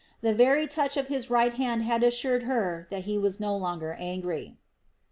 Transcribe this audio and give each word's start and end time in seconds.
The 0.21 0.33
very 0.33 0.65
touch 0.65 0.97
of 0.97 1.09
his 1.09 1.29
right 1.29 1.53
hand 1.53 1.83
had 1.83 2.01
assured 2.01 2.41
her 2.49 2.87
that 2.89 3.03
he 3.03 3.19
was 3.19 3.39
no 3.39 3.55
longer 3.55 3.93
angry. 3.99 4.57